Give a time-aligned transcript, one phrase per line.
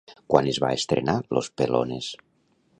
[0.33, 2.11] Quan es va estrenar Los Pelones?